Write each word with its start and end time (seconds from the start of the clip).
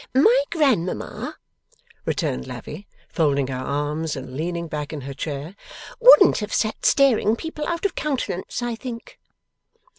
'My 0.15 0.43
grandmamma,' 0.49 1.37
returned 2.05 2.47
Lavvy, 2.47 2.87
folding 3.07 3.45
her 3.49 3.55
arms 3.63 4.15
and 4.15 4.35
leaning 4.35 4.67
back 4.67 4.91
in 4.91 5.01
her 5.01 5.13
chair, 5.13 5.55
'wouldn't 5.99 6.39
have 6.39 6.51
sat 6.51 6.87
staring 6.87 7.35
people 7.35 7.67
out 7.67 7.85
of 7.85 7.93
countenance, 7.93 8.63
I 8.63 8.73
think. 8.73 9.19